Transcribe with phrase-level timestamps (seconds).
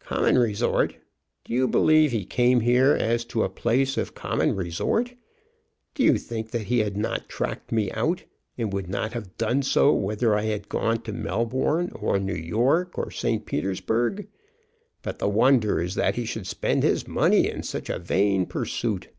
[0.00, 0.96] "Common resort!
[1.44, 5.14] Do you believe he came here as to a place of common resort?
[5.94, 8.24] Do you think that he had not tracked me out,
[8.58, 12.98] and would not have done so, whether I had gone to Melbourne, or New York,
[12.98, 13.46] or St.
[13.46, 14.26] Petersburg?
[15.02, 19.10] But the wonder is that he should spend his money in such a vain pursuit."